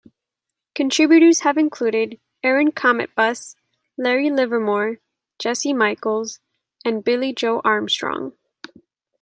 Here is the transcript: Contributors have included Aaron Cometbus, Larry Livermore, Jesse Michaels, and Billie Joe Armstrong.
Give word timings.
Contributors 0.73 1.41
have 1.41 1.59
included 1.59 2.19
Aaron 2.41 2.71
Cometbus, 2.71 3.55
Larry 3.99 4.31
Livermore, 4.31 4.97
Jesse 5.37 5.73
Michaels, 5.73 6.39
and 6.83 7.03
Billie 7.03 7.33
Joe 7.33 7.61
Armstrong. 7.63 8.33